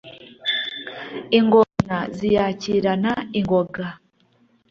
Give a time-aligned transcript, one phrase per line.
[1.39, 3.87] ingona ziyakirana ingoga